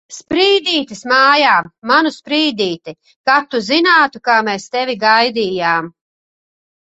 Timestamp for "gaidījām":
5.05-5.93